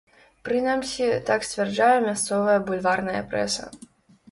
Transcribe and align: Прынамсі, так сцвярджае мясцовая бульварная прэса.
Прынамсі, 0.47 1.09
так 1.27 1.45
сцвярджае 1.49 1.91
мясцовая 2.07 2.57
бульварная 2.71 3.23
прэса. 3.35 3.71